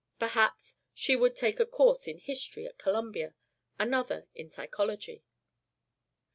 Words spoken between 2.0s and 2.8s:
in history at